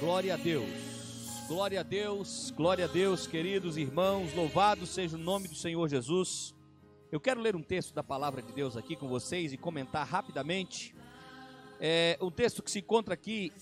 [0.00, 0.68] Glória a Deus.
[1.48, 6.54] Glória a Deus, glória a Deus, queridos irmãos, louvado seja o nome do Senhor Jesus.
[7.10, 10.94] Eu quero ler um texto da palavra de Deus aqui com vocês e comentar rapidamente.
[11.80, 13.52] É um texto que se encontra aqui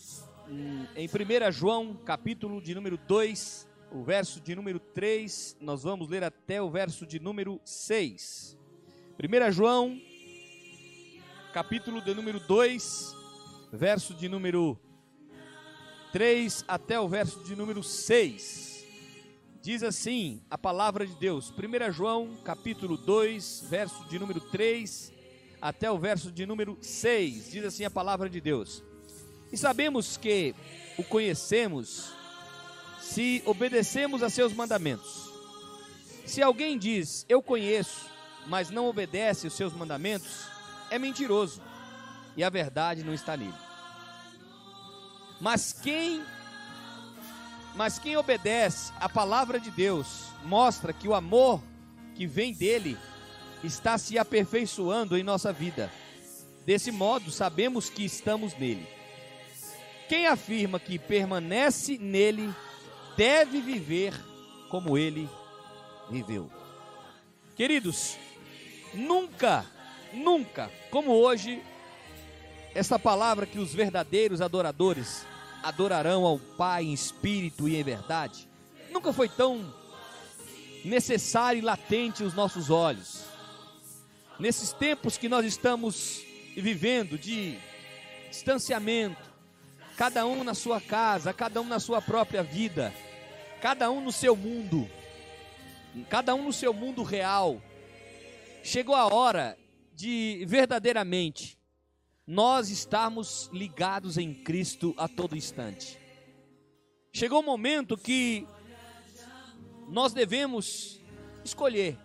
[0.46, 6.06] hum, em 1 João, capítulo de número 2, o verso de número 3, nós vamos
[6.06, 8.58] ler até o verso de número 6.
[9.18, 9.98] 1 João,
[11.54, 13.14] capítulo de número 2,
[13.72, 14.78] verso de número
[16.16, 18.86] 3 até o verso de número 6.
[19.60, 25.12] Diz assim a palavra de Deus, 1 João, capítulo 2, verso de número 3
[25.60, 27.50] até o verso de número 6.
[27.50, 28.82] Diz assim a palavra de Deus:
[29.52, 30.54] E sabemos que
[30.96, 32.14] o conhecemos
[32.98, 35.30] se obedecemos a seus mandamentos.
[36.24, 38.08] Se alguém diz, Eu conheço,
[38.46, 40.46] mas não obedece os seus mandamentos,
[40.90, 41.60] é mentiroso,
[42.34, 43.65] e a verdade não está nele.
[45.40, 46.22] Mas quem
[47.74, 51.62] mas quem obedece a palavra de Deus mostra que o amor
[52.14, 52.96] que vem dele
[53.62, 55.92] está se aperfeiçoando em nossa vida.
[56.64, 58.88] Desse modo, sabemos que estamos nele.
[60.08, 62.52] Quem afirma que permanece nele
[63.16, 64.14] deve viver
[64.70, 65.28] como ele
[66.10, 66.50] viveu.
[67.54, 68.16] Queridos,
[68.94, 69.66] nunca,
[70.12, 71.62] nunca, como hoje,
[72.76, 75.24] essa palavra que os verdadeiros adoradores
[75.62, 78.46] adorarão ao Pai em espírito e em verdade,
[78.90, 79.72] nunca foi tão
[80.84, 83.24] necessária e latente aos nossos olhos.
[84.38, 86.20] Nesses tempos que nós estamos
[86.54, 87.56] vivendo de
[88.28, 89.22] distanciamento,
[89.96, 92.92] cada um na sua casa, cada um na sua própria vida,
[93.62, 94.86] cada um no seu mundo,
[96.10, 97.58] cada um no seu mundo real.
[98.62, 99.56] Chegou a hora
[99.94, 101.56] de verdadeiramente
[102.26, 105.98] nós estarmos ligados em Cristo a todo instante.
[107.12, 108.46] Chegou o momento que
[109.88, 111.00] nós devemos
[111.44, 111.98] escolher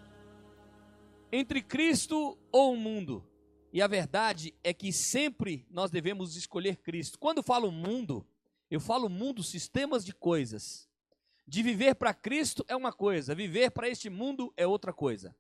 [1.31, 3.26] entre Cristo ou o mundo.
[3.74, 7.18] E a verdade é que sempre nós devemos escolher Cristo.
[7.18, 8.26] Quando falo mundo,
[8.70, 10.88] eu falo mundo, sistemas de coisas.
[11.48, 15.36] De viver para Cristo é uma coisa, viver para este mundo é outra coisa.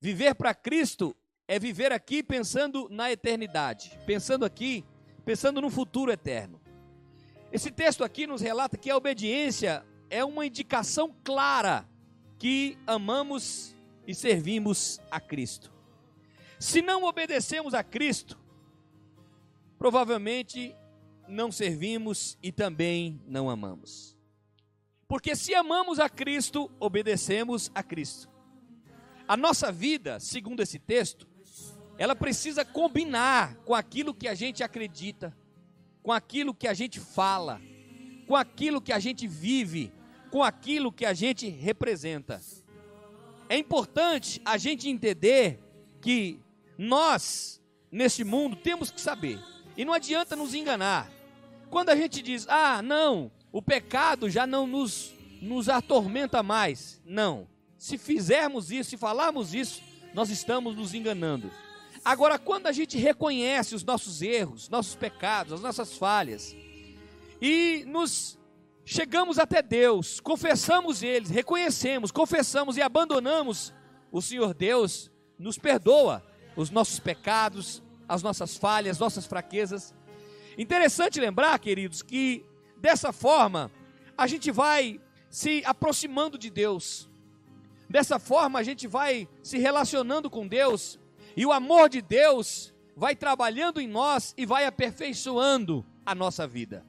[0.00, 1.16] Viver para Cristo
[1.50, 4.84] é viver aqui pensando na eternidade, pensando aqui,
[5.24, 6.60] pensando no futuro eterno.
[7.50, 11.88] Esse texto aqui nos relata que a obediência é uma indicação clara
[12.38, 13.74] que amamos
[14.06, 15.72] e servimos a Cristo.
[16.56, 18.38] Se não obedecemos a Cristo,
[19.76, 20.72] provavelmente
[21.26, 24.16] não servimos e também não amamos.
[25.08, 28.30] Porque se amamos a Cristo, obedecemos a Cristo.
[29.26, 31.29] A nossa vida, segundo esse texto,
[32.00, 35.36] ela precisa combinar com aquilo que a gente acredita,
[36.02, 37.60] com aquilo que a gente fala,
[38.26, 39.92] com aquilo que a gente vive,
[40.30, 42.40] com aquilo que a gente representa.
[43.50, 45.60] É importante a gente entender
[46.00, 46.40] que
[46.78, 47.60] nós,
[47.92, 49.38] neste mundo, temos que saber,
[49.76, 51.12] e não adianta nos enganar.
[51.68, 55.12] Quando a gente diz, ah, não, o pecado já não nos,
[55.42, 56.98] nos atormenta mais.
[57.04, 57.46] Não.
[57.76, 59.82] Se fizermos isso, se falarmos isso,
[60.14, 61.50] nós estamos nos enganando.
[62.04, 66.56] Agora, quando a gente reconhece os nossos erros, nossos pecados, as nossas falhas,
[67.40, 68.38] e nos
[68.84, 73.72] chegamos até Deus, confessamos eles, reconhecemos, confessamos e abandonamos,
[74.10, 76.24] o Senhor Deus nos perdoa
[76.56, 79.94] os nossos pecados, as nossas falhas, nossas fraquezas.
[80.58, 82.44] Interessante lembrar, queridos, que
[82.76, 83.70] dessa forma
[84.16, 85.00] a gente vai
[85.30, 87.08] se aproximando de Deus.
[87.88, 90.99] Dessa forma a gente vai se relacionando com Deus
[91.40, 96.84] e o amor de Deus vai trabalhando em nós e vai aperfeiçoando a nossa vida.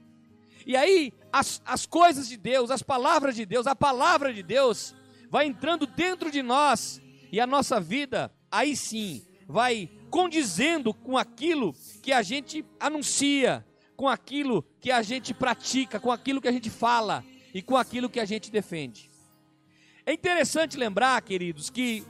[0.66, 4.94] E aí, as, as coisas de Deus, as palavras de Deus, a palavra de Deus
[5.30, 7.00] vai entrando dentro de nós
[7.32, 13.66] e a nossa vida, aí sim, vai condizendo com aquilo que a gente anuncia,
[13.96, 18.10] com aquilo que a gente pratica, com aquilo que a gente fala e com aquilo
[18.10, 19.10] que a gente defende.
[20.04, 22.04] É interessante lembrar, queridos, que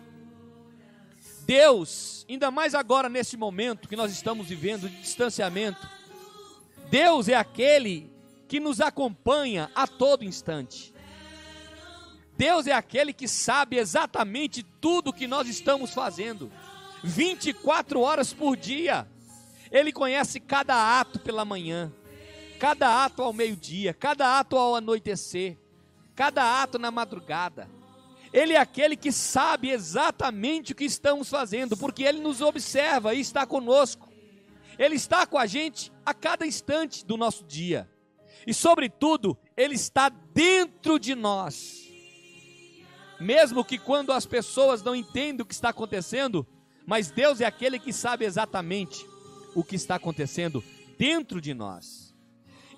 [1.45, 5.89] Deus, ainda mais agora nesse momento que nós estamos vivendo de distanciamento,
[6.89, 8.13] Deus é aquele
[8.49, 10.93] que nos acompanha a todo instante.
[12.37, 16.51] Deus é aquele que sabe exatamente tudo que nós estamos fazendo,
[17.03, 19.07] 24 horas por dia.
[19.71, 21.93] Ele conhece cada ato pela manhã,
[22.59, 25.57] cada ato ao meio-dia, cada ato ao anoitecer,
[26.15, 27.69] cada ato na madrugada.
[28.33, 33.21] Ele é aquele que sabe exatamente o que estamos fazendo, porque ele nos observa e
[33.21, 34.11] está conosco.
[34.79, 37.89] Ele está com a gente a cada instante do nosso dia.
[38.47, 41.83] E, sobretudo, Ele está dentro de nós.
[43.21, 46.47] Mesmo que quando as pessoas não entendem o que está acontecendo,
[46.85, 49.07] mas Deus é aquele que sabe exatamente
[49.55, 50.65] o que está acontecendo
[50.99, 52.13] dentro de nós.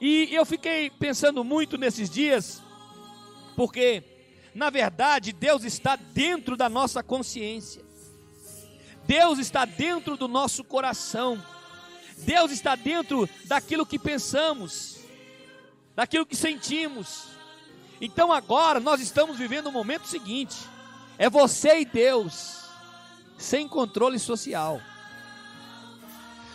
[0.00, 2.62] E eu fiquei pensando muito nesses dias,
[3.56, 4.02] porque,
[4.54, 7.82] na verdade, Deus está dentro da nossa consciência,
[9.04, 11.42] Deus está dentro do nosso coração,
[12.18, 15.00] Deus está dentro daquilo que pensamos,
[15.94, 17.24] daquilo que sentimos.
[18.00, 20.56] Então agora nós estamos vivendo o momento seguinte:
[21.18, 22.60] é você e Deus,
[23.36, 24.80] sem controle social.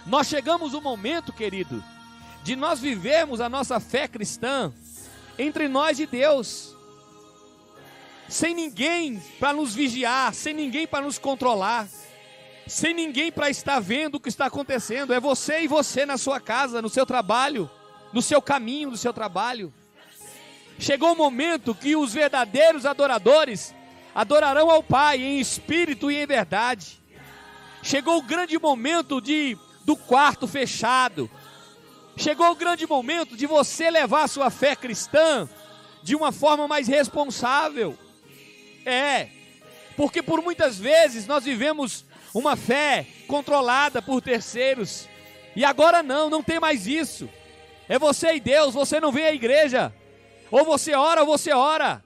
[0.06, 1.84] Nós chegamos um momento, querido,
[2.44, 4.74] de nós vivermos a nossa fé cristã
[5.38, 6.76] entre nós e Deus,
[8.30, 11.88] sem ninguém para nos vigiar, sem ninguém para nos controlar,
[12.68, 15.14] sem ninguém para estar vendo o que está acontecendo.
[15.14, 17.70] É você e você na sua casa, no seu trabalho,
[18.14, 19.74] no seu caminho, no seu trabalho.
[20.78, 23.74] Chegou o momento que os verdadeiros adoradores
[24.14, 27.02] adorarão ao Pai em espírito e em verdade.
[27.82, 31.30] Chegou o grande momento de do quarto fechado.
[32.16, 35.50] Chegou o grande momento de você levar a sua fé cristã
[36.04, 37.98] de uma forma mais responsável.
[38.86, 39.28] É,
[39.96, 45.08] porque por muitas vezes nós vivemos uma fé controlada por terceiros.
[45.56, 47.30] E agora não, não tem mais isso.
[47.88, 49.94] É você e Deus, você não vem à igreja.
[50.52, 52.04] Ou você ora, ou você ora.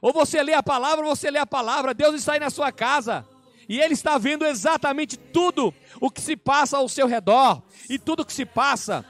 [0.00, 1.94] Ou você lê a palavra, ou você lê a palavra.
[1.94, 3.26] Deus está aí na sua casa.
[3.68, 7.62] E Ele está vendo exatamente tudo o que se passa ao seu redor.
[7.88, 9.04] E tudo o que se passa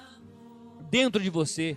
[0.90, 1.76] dentro de você.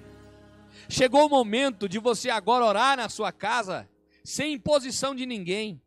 [0.88, 3.90] Chegou o momento de você agora orar na sua casa,
[4.26, 5.82] sem imposição de ninguém.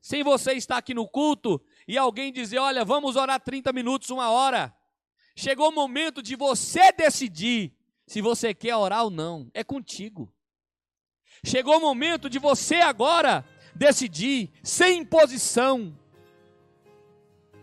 [0.00, 1.58] Sem você estar aqui no culto
[1.88, 4.74] e alguém dizer: Olha, vamos orar 30 minutos, uma hora.
[5.34, 7.72] Chegou o momento de você decidir
[8.06, 9.50] se você quer orar ou não.
[9.54, 10.30] É contigo.
[11.42, 13.44] Chegou o momento de você agora
[13.74, 15.96] decidir, sem imposição,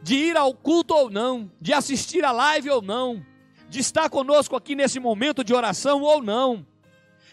[0.02, 3.26] de ir ao culto ou não, de assistir a live ou não,
[3.70, 6.66] de estar conosco aqui nesse momento de oração ou não.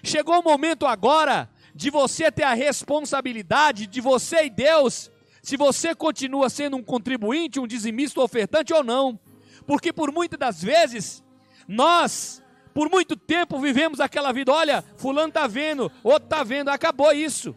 [0.03, 5.95] Chegou o momento agora de você ter a responsabilidade de você e Deus, se você
[5.95, 9.17] continua sendo um contribuinte, um dizimista, ofertante ou não.
[9.65, 11.23] Porque por muitas das vezes
[11.69, 12.43] nós
[12.75, 17.55] por muito tempo vivemos aquela vida, olha, fulano está vendo, outro está vendo, acabou isso.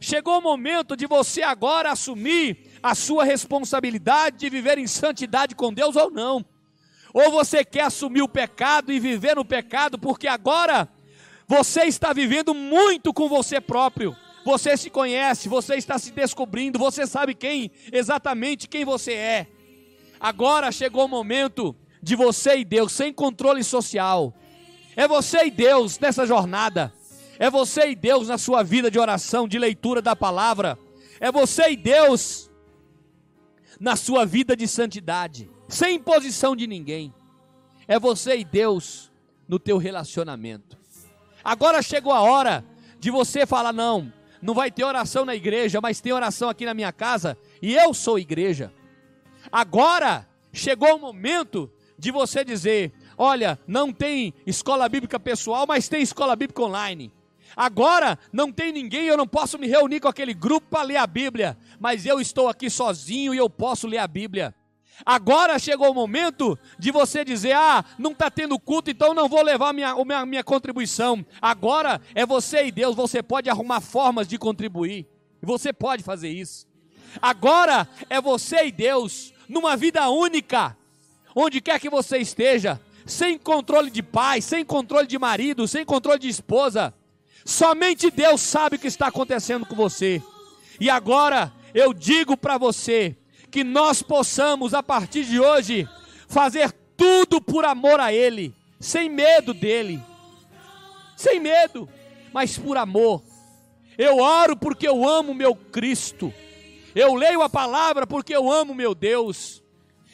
[0.00, 5.74] Chegou o momento de você agora assumir a sua responsabilidade de viver em santidade com
[5.74, 6.42] Deus ou não.
[7.12, 10.88] Ou você quer assumir o pecado e viver no pecado, porque agora
[11.48, 14.14] você está vivendo muito com você próprio.
[14.44, 19.46] Você se conhece, você está se descobrindo, você sabe quem exatamente quem você é.
[20.20, 24.32] Agora chegou o momento de você e Deus sem controle social,
[24.98, 26.92] é você e Deus nessa jornada.
[27.38, 30.76] É você e Deus na sua vida de oração, de leitura da palavra.
[31.20, 32.50] É você e Deus
[33.78, 37.14] na sua vida de santidade, sem imposição de ninguém.
[37.86, 39.12] É você e Deus
[39.46, 40.76] no teu relacionamento.
[41.48, 42.62] Agora chegou a hora
[43.00, 44.12] de você falar não,
[44.42, 47.94] não vai ter oração na igreja, mas tem oração aqui na minha casa e eu
[47.94, 48.70] sou igreja.
[49.50, 56.02] Agora chegou o momento de você dizer: Olha, não tem escola bíblica pessoal, mas tem
[56.02, 57.10] escola bíblica online.
[57.56, 61.06] Agora não tem ninguém, eu não posso me reunir com aquele grupo para ler a
[61.06, 64.54] Bíblia, mas eu estou aqui sozinho e eu posso ler a Bíblia.
[65.04, 69.42] Agora chegou o momento de você dizer: Ah, não está tendo culto, então não vou
[69.42, 71.24] levar minha, minha, minha contribuição.
[71.40, 75.06] Agora é você e Deus, você pode arrumar formas de contribuir,
[75.40, 76.66] você pode fazer isso.
[77.22, 80.76] Agora é você e Deus, numa vida única,
[81.34, 86.18] onde quer que você esteja, sem controle de pai, sem controle de marido, sem controle
[86.18, 86.92] de esposa.
[87.44, 90.22] Somente Deus sabe o que está acontecendo com você.
[90.78, 93.16] E agora eu digo para você
[93.50, 95.88] que nós possamos, a partir de hoje,
[96.28, 100.02] fazer tudo por amor a Ele, sem medo dele,
[101.16, 101.88] sem medo,
[102.32, 103.22] mas por amor.
[103.96, 106.32] Eu oro porque eu amo meu Cristo.
[106.94, 109.62] Eu leio a palavra porque eu amo meu Deus.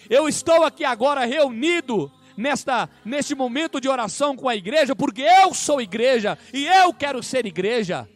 [0.08, 5.54] Eu estou aqui agora reunido nesta neste momento de oração com a igreja, porque eu
[5.54, 8.08] sou igreja e eu quero ser igreja.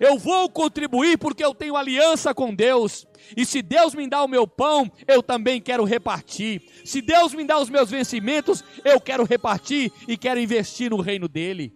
[0.00, 3.06] Eu vou contribuir porque eu tenho aliança com Deus.
[3.36, 6.62] E se Deus me dá o meu pão, eu também quero repartir.
[6.84, 11.28] Se Deus me dá os meus vencimentos, eu quero repartir e quero investir no reino
[11.28, 11.72] dele.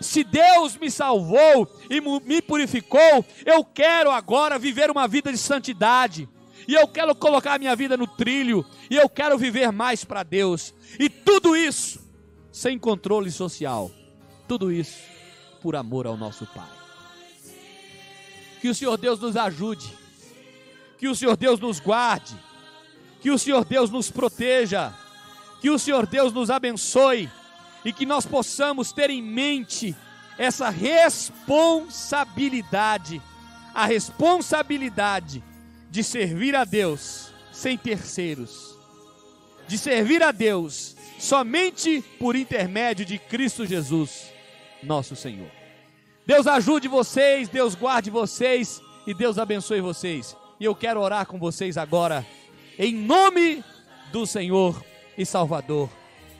[0.00, 6.28] Se Deus me salvou e me purificou, eu quero agora viver uma vida de santidade
[6.66, 10.22] e eu quero colocar a minha vida no trilho, e eu quero viver mais para
[10.22, 10.74] Deus.
[10.98, 12.04] E tudo isso
[12.50, 13.90] sem controle social.
[14.48, 14.98] Tudo isso
[15.62, 16.75] por amor ao nosso Pai.
[18.60, 19.92] Que o Senhor Deus nos ajude,
[20.98, 22.34] que o Senhor Deus nos guarde,
[23.20, 24.92] que o Senhor Deus nos proteja,
[25.60, 27.30] que o Senhor Deus nos abençoe.
[27.84, 29.94] E que nós possamos ter em mente
[30.36, 33.22] essa responsabilidade,
[33.72, 35.44] a responsabilidade
[35.88, 38.76] de servir a Deus sem terceiros,
[39.68, 44.30] de servir a Deus somente por intermédio de Cristo Jesus,
[44.82, 45.55] nosso Senhor.
[46.26, 50.36] Deus ajude vocês, Deus guarde vocês e Deus abençoe vocês.
[50.58, 52.26] E eu quero orar com vocês agora,
[52.76, 53.62] em nome
[54.10, 54.82] do Senhor
[55.16, 55.88] e Salvador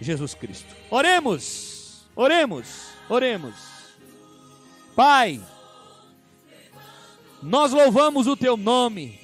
[0.01, 0.75] Jesus Cristo.
[0.91, 3.55] Oremos, oremos, oremos.
[4.97, 5.41] Pai,
[7.41, 9.21] nós louvamos o teu nome,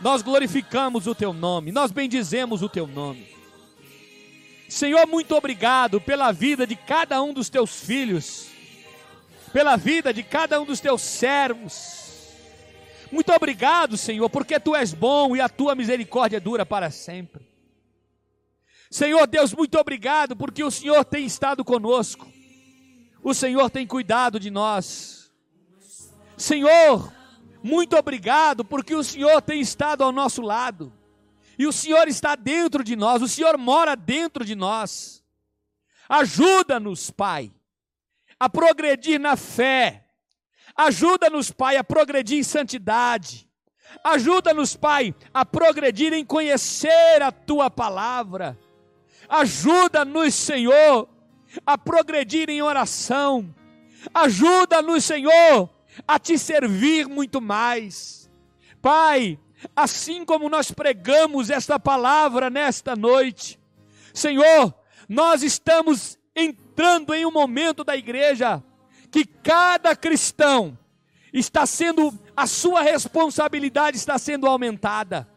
[0.00, 3.26] nós glorificamos o teu nome, nós bendizemos o teu nome.
[4.68, 8.48] Senhor, muito obrigado pela vida de cada um dos teus filhos,
[9.52, 12.08] pela vida de cada um dos teus servos.
[13.10, 17.48] Muito obrigado, Senhor, porque tu és bom e a tua misericórdia dura para sempre.
[18.90, 22.26] Senhor Deus, muito obrigado porque o Senhor tem estado conosco.
[23.22, 25.30] O Senhor tem cuidado de nós.
[26.36, 27.12] Senhor,
[27.62, 30.92] muito obrigado porque o Senhor tem estado ao nosso lado.
[31.58, 35.24] E o Senhor está dentro de nós, o Senhor mora dentro de nós.
[36.08, 37.52] Ajuda-nos, Pai,
[38.38, 40.04] a progredir na fé.
[40.76, 43.48] Ajuda-nos, Pai, a progredir em santidade.
[44.04, 48.58] Ajuda-nos, Pai, a progredir em conhecer a tua palavra.
[49.28, 51.08] Ajuda-nos, Senhor,
[51.66, 53.54] a progredir em oração.
[54.14, 55.70] Ajuda-nos, Senhor,
[56.06, 58.30] a te servir muito mais.
[58.80, 59.38] Pai,
[59.74, 63.58] assim como nós pregamos esta palavra nesta noite,
[64.14, 64.74] Senhor,
[65.08, 66.18] nós estamos
[66.78, 68.62] entrando em um momento da igreja
[69.10, 70.78] que cada cristão
[71.32, 75.28] está sendo, a sua responsabilidade está sendo aumentada.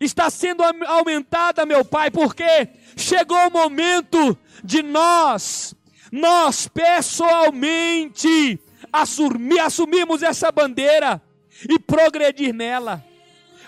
[0.00, 5.74] Está sendo aumentada, meu Pai, porque chegou o momento de nós,
[6.10, 8.58] nós pessoalmente,
[8.90, 11.20] assumir, assumirmos essa bandeira
[11.68, 13.04] e progredir nela.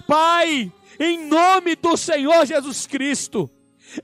[0.07, 3.51] Pai, em nome do Senhor Jesus Cristo,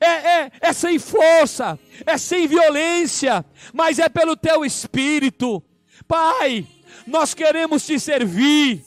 [0.01, 5.63] é, é, é sem força, é sem violência, mas é pelo teu espírito.
[6.07, 6.67] Pai,
[7.07, 8.85] nós queremos te servir,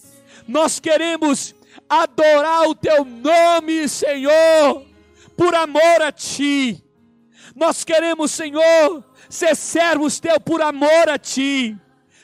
[0.48, 1.56] nós queremos
[1.90, 4.90] adorar o teu nome, Senhor
[5.40, 6.84] por amor a Ti.
[7.56, 11.78] Nós queremos, Senhor, ser servos Teu por amor a Ti.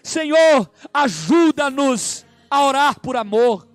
[0.04, 3.66] Senhor, ajuda-nos a orar por amor.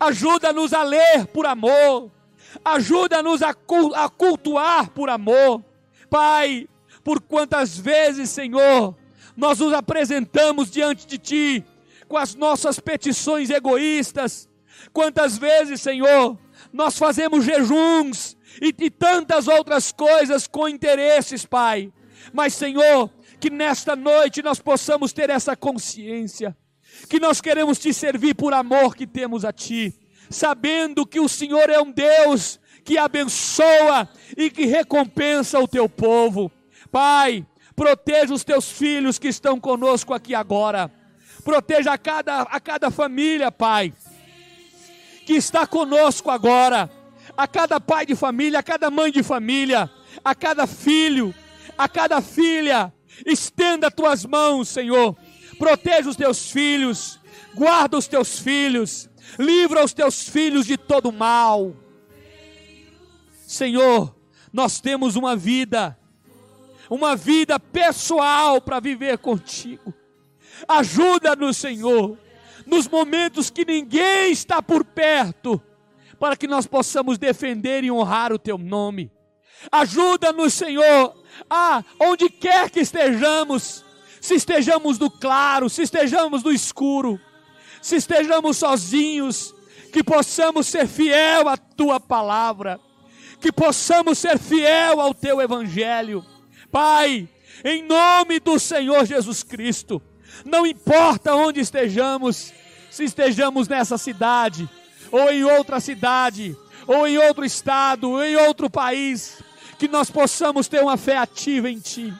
[0.00, 2.10] Ajuda-nos a ler por amor.
[2.64, 3.54] Ajuda-nos a
[4.08, 5.64] cultuar por amor.
[6.08, 6.68] Pai,
[7.04, 8.94] por quantas vezes, Senhor,
[9.36, 11.64] nós nos apresentamos diante de Ti
[12.08, 14.48] com as nossas petições egoístas.
[14.92, 16.36] Quantas vezes, Senhor,
[16.72, 21.92] nós fazemos jejuns e, e tantas outras coisas com interesses, Pai.
[22.32, 26.56] Mas, Senhor, que nesta noite nós possamos ter essa consciência,
[27.08, 29.94] que nós queremos te servir por amor que temos a Ti,
[30.30, 36.50] sabendo que o Senhor é um Deus que abençoa e que recompensa o teu povo.
[36.90, 37.44] Pai,
[37.76, 40.90] proteja os teus filhos que estão conosco aqui agora.
[41.44, 43.92] Proteja a cada, a cada família, Pai,
[45.26, 46.90] que está conosco agora
[47.36, 49.90] a cada pai de família, a cada mãe de família,
[50.24, 51.34] a cada filho,
[51.76, 52.92] a cada filha.
[53.24, 55.16] Estenda tuas mãos, Senhor.
[55.58, 57.19] Proteja os teus filhos,
[57.54, 61.74] guarda os teus filhos, livra os teus filhos de todo mal.
[63.46, 64.14] Senhor,
[64.52, 65.98] nós temos uma vida,
[66.88, 69.92] uma vida pessoal para viver contigo.
[70.68, 72.18] Ajuda-nos, Senhor,
[72.66, 75.60] nos momentos que ninguém está por perto
[76.18, 79.10] para que nós possamos defender e honrar o teu nome.
[79.72, 81.14] Ajuda-nos, Senhor,
[81.48, 83.84] a onde quer que estejamos,
[84.20, 87.18] se estejamos no claro, se estejamos no escuro,
[87.80, 89.54] se estejamos sozinhos,
[89.92, 92.80] que possamos ser fiel à tua palavra,
[93.40, 96.24] que possamos ser fiel ao teu evangelho.
[96.70, 97.28] Pai,
[97.64, 100.00] em nome do Senhor Jesus Cristo,
[100.44, 102.52] não importa onde estejamos,
[102.90, 104.68] se estejamos nessa cidade,
[105.10, 106.56] ou em outra cidade,
[106.86, 109.42] ou em outro estado, ou em outro país,
[109.78, 112.12] que nós possamos ter uma fé ativa em Ti,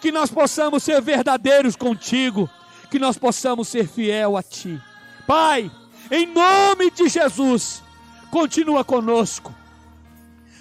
[0.00, 2.48] que nós possamos ser verdadeiros contigo,
[2.90, 4.80] que nós possamos ser fiel a Ti.
[5.26, 5.70] Pai,
[6.10, 7.82] em nome de Jesus,
[8.30, 9.54] continua conosco,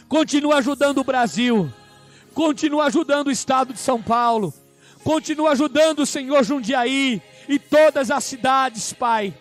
[0.07, 1.71] continua ajudando o Brasil,
[2.33, 4.53] continua ajudando o estado de São Paulo,
[5.07, 9.33] Continua ajudando o Senhor Jundiaí e todas as cidades, Pai.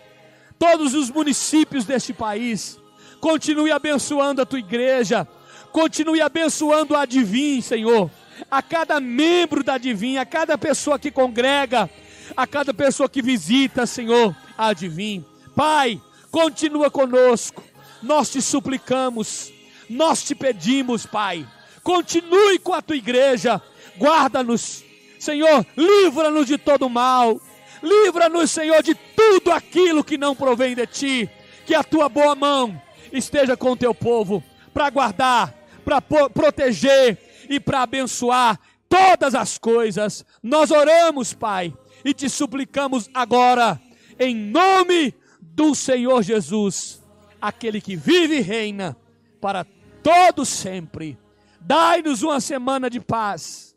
[0.56, 2.78] Todos os municípios deste país.
[3.20, 5.26] Continue abençoando a tua igreja.
[5.72, 8.08] Continue abençoando a Divim, Senhor.
[8.48, 11.90] A cada membro da Divim, a cada pessoa que congrega,
[12.34, 15.24] a cada pessoa que visita, Senhor, a Divim.
[15.54, 17.62] Pai, continua conosco.
[18.02, 19.52] Nós te suplicamos,
[19.88, 21.46] nós te pedimos, Pai.
[21.82, 23.60] Continue com a tua igreja.
[23.96, 24.84] Guarda-nos,
[25.18, 27.40] Senhor, livra-nos de todo mal.
[27.82, 31.30] Livra-nos, Senhor, de tudo aquilo que não provém de ti.
[31.64, 32.80] Que a tua boa mão
[33.12, 34.42] esteja com o teu povo
[34.72, 35.54] para guardar,
[35.84, 37.18] para proteger
[37.48, 40.24] e para abençoar todas as coisas.
[40.42, 41.72] Nós oramos, Pai,
[42.08, 43.80] e te suplicamos agora,
[44.18, 47.02] em nome do Senhor Jesus,
[47.40, 48.96] aquele que vive e reina
[49.40, 49.66] para
[50.02, 51.18] todo sempre.
[51.60, 53.74] Dai-nos uma semana de paz.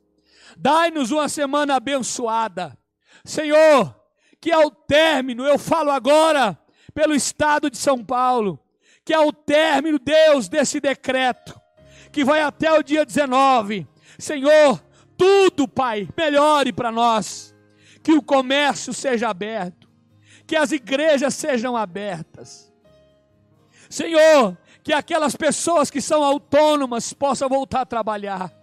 [0.56, 2.78] Dai-nos uma semana abençoada.
[3.26, 3.96] Senhor,
[4.40, 6.58] que ao término, eu falo agora
[6.94, 8.60] pelo estado de São Paulo,
[9.04, 11.60] que ao término, Deus, desse decreto,
[12.12, 14.84] que vai até o dia 19, Senhor,
[15.18, 17.56] tudo, Pai, melhore para nós,
[18.04, 19.90] que o comércio seja aberto,
[20.48, 22.72] que as igrejas sejam abertas.
[23.90, 28.54] Senhor, que aquelas pessoas que são autônomas possam voltar a trabalhar.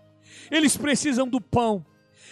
[0.50, 1.85] Eles precisam do pão.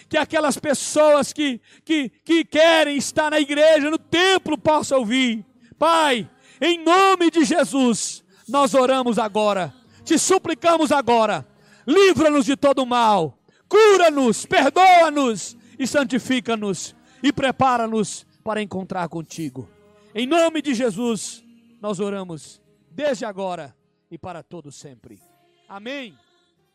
[0.07, 5.43] Que aquelas pessoas que, que, que querem estar na igreja, no templo, possam ouvir.
[5.77, 6.29] Pai,
[6.61, 11.45] em nome de Jesus, nós oramos agora, te suplicamos agora,
[11.85, 19.69] livra-nos de todo mal, cura-nos, perdoa-nos e santifica-nos e prepara-nos para encontrar contigo.
[20.13, 21.43] Em nome de Jesus,
[21.81, 23.75] nós oramos desde agora
[24.09, 25.19] e para todo sempre.
[25.67, 26.17] Amém.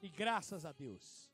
[0.03, 1.30] E graças a Deus.